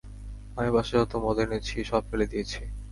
[0.57, 2.61] আমি বাসায় যত মদ এনেছি সব ফেলে দিয়েছি।